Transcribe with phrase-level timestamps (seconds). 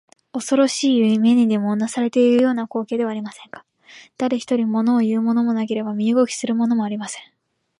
[0.33, 3.63] おそろしい夢にでもうなされているような光景ではありませんか。
[4.17, 7.23] だれひとり、ものをいうものもなければ身動きするものもありません。